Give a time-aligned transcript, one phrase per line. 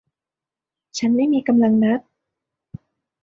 [0.97, 1.99] ฉันไม่มีกำลังนับ